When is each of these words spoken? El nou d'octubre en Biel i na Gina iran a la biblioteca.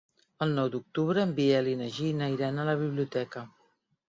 El 0.45 0.53
nou 0.59 0.69
d'octubre 0.75 1.21
en 1.27 1.35
Biel 1.41 1.69
i 1.73 1.75
na 1.83 1.91
Gina 1.99 2.33
iran 2.39 2.59
a 2.59 2.67
la 2.71 2.77
biblioteca. 2.83 3.45